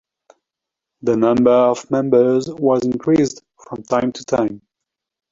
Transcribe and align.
The 1.03 1.15
number 1.15 1.51
of 1.51 1.91
members 1.91 2.49
was 2.49 2.83
increased 2.83 3.43
from 3.67 3.83
time 3.83 4.11
to 4.13 4.23
time. 4.25 4.63